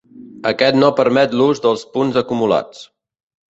Aquest 0.51 0.77
no 0.83 0.89
permet 1.01 1.37
l'ús 1.41 1.63
dels 1.67 1.85
punts 1.99 2.19
acumulats. 2.25 2.85